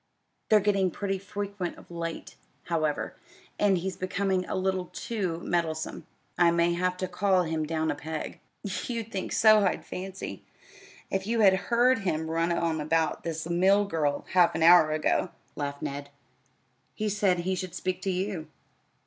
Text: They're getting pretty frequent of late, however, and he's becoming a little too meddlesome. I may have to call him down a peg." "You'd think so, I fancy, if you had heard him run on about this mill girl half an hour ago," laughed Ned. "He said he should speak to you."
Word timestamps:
They're 0.49 0.59
getting 0.59 0.89
pretty 0.89 1.19
frequent 1.19 1.77
of 1.77 1.91
late, 1.91 2.35
however, 2.63 3.13
and 3.59 3.77
he's 3.77 3.95
becoming 3.95 4.43
a 4.45 4.55
little 4.55 4.87
too 4.93 5.39
meddlesome. 5.41 6.07
I 6.39 6.49
may 6.49 6.73
have 6.73 6.97
to 6.97 7.07
call 7.07 7.43
him 7.43 7.67
down 7.67 7.91
a 7.91 7.95
peg." 7.95 8.39
"You'd 8.63 9.11
think 9.11 9.31
so, 9.31 9.59
I 9.63 9.77
fancy, 9.79 10.43
if 11.11 11.27
you 11.27 11.41
had 11.41 11.53
heard 11.69 11.99
him 11.99 12.31
run 12.31 12.51
on 12.51 12.81
about 12.81 13.23
this 13.23 13.47
mill 13.47 13.85
girl 13.85 14.25
half 14.31 14.55
an 14.55 14.63
hour 14.63 14.89
ago," 14.89 15.29
laughed 15.55 15.83
Ned. 15.83 16.09
"He 16.95 17.07
said 17.07 17.41
he 17.41 17.53
should 17.53 17.75
speak 17.75 18.01
to 18.01 18.09
you." 18.11 18.47